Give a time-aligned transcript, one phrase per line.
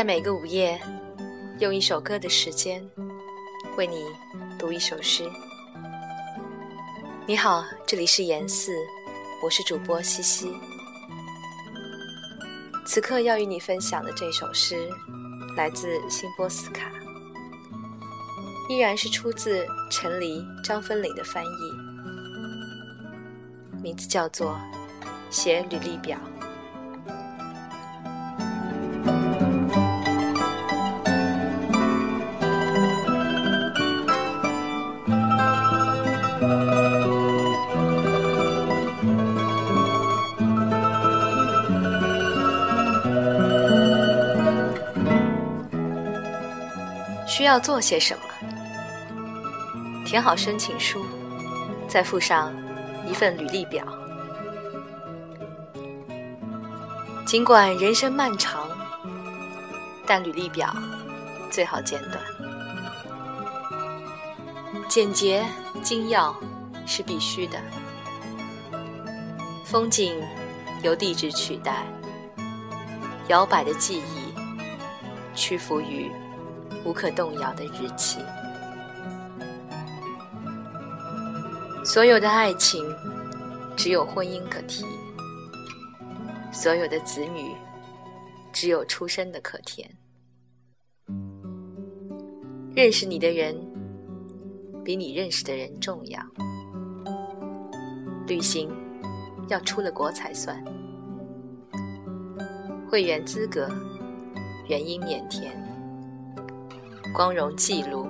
[0.00, 0.80] 在每个午夜，
[1.58, 2.82] 用一首歌的时间，
[3.76, 4.06] 为你
[4.58, 5.30] 读一首诗。
[7.26, 8.72] 你好，这里是严四，
[9.44, 10.54] 我是主播西西。
[12.86, 14.88] 此刻要与你分享的这首诗，
[15.54, 16.90] 来自辛波斯卡，
[18.70, 21.76] 依然是出自陈黎、张芬岭的翻译，
[23.82, 24.52] 名字叫做
[25.28, 26.16] 《写履历表》。
[47.30, 48.22] 需要做些什么？
[50.04, 51.06] 填好申请书，
[51.86, 52.52] 再附上
[53.06, 53.86] 一份履历表。
[57.24, 58.68] 尽管人生漫长，
[60.04, 60.74] 但履历表
[61.52, 62.20] 最好简短，
[64.88, 65.46] 简洁
[65.84, 66.34] 精要
[66.84, 67.60] 是必须的。
[69.64, 70.20] 风景
[70.82, 71.86] 由地址取代，
[73.28, 74.34] 摇摆的记忆
[75.36, 76.10] 屈服于。
[76.84, 78.20] 无可动摇的日期。
[81.84, 82.84] 所有的爱情，
[83.76, 84.84] 只有婚姻可提；
[86.52, 87.54] 所有的子女，
[88.52, 89.90] 只有出生的可填。
[92.74, 93.56] 认识你的人，
[94.84, 96.20] 比你认识的人重要。
[98.26, 98.70] 旅行
[99.48, 100.62] 要出了国才算。
[102.88, 103.68] 会员资格，
[104.68, 105.69] 原因免填。
[107.12, 108.08] 光荣记录，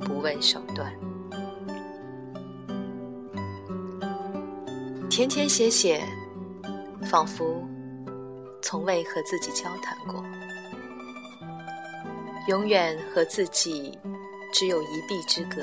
[0.00, 0.92] 不问手段。
[5.08, 6.04] 填填写写，
[7.04, 7.64] 仿佛
[8.62, 10.24] 从未和自己交谈过。
[12.48, 13.96] 永远和自己
[14.52, 15.62] 只有一臂之隔。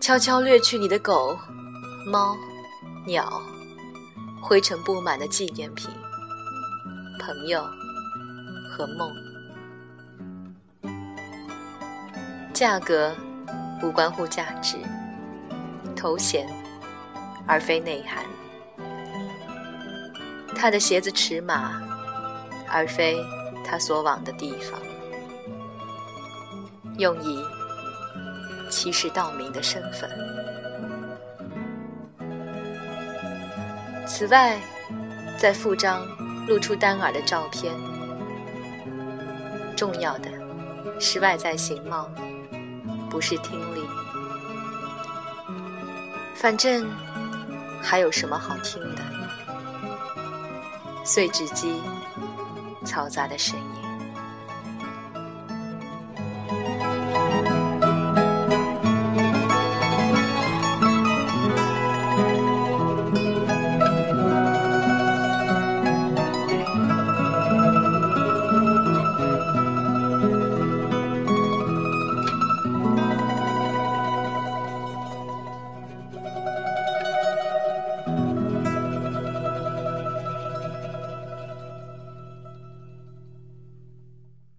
[0.00, 1.36] 悄悄掠去你的狗、
[2.06, 2.36] 猫、
[3.06, 3.40] 鸟，
[4.42, 5.88] 灰尘布满的纪念品，
[7.20, 7.62] 朋友。
[8.70, 9.12] 和梦，
[12.54, 13.12] 价格
[13.82, 14.76] 无关乎价值，
[15.96, 16.46] 头衔
[17.46, 18.24] 而非内涵，
[20.54, 21.82] 他的鞋子尺码
[22.70, 23.20] 而非
[23.64, 24.80] 他所往的地方，
[26.96, 27.44] 用以
[28.70, 30.08] 欺世盗名的身份。
[34.06, 34.58] 此外，
[35.36, 36.06] 在附章
[36.46, 37.74] 露出单耳的照片。
[39.80, 40.28] 重要的
[41.00, 42.06] 是外在形貌，
[43.08, 43.80] 不是听力。
[46.34, 46.86] 反正
[47.80, 49.02] 还有什么好听的？
[51.02, 51.80] 碎纸机
[52.84, 53.79] 嘈杂的声音。